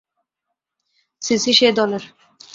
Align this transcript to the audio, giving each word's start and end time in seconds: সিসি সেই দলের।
সিসি 1.21 1.51
সেই 1.53 1.73
দলের। 1.73 2.03